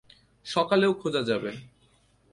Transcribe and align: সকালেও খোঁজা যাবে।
সকালেও 0.45 0.93
খোঁজা 0.93 1.21
যাবে। 1.21 1.51